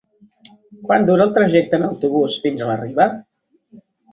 [0.87, 3.11] Quant dura el trajecte en autobús fins a la Riba?